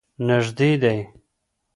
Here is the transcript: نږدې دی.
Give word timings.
نږدې 0.27 0.71
دی. 0.81 0.97